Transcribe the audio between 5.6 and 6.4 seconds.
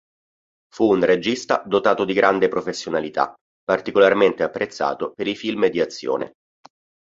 di azione.